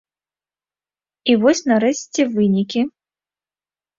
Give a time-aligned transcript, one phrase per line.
[1.33, 2.81] І вось, нарэшце, вынікі.